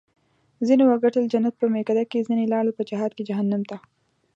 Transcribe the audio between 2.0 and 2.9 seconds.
کې ځیني لاړل په